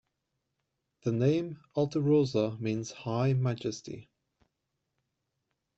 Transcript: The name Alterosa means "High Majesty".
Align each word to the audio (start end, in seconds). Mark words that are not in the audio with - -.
The 1.03 1.11
name 1.11 1.63
Alterosa 1.77 2.59
means 2.59 2.89
"High 2.89 3.33
Majesty". 3.33 4.09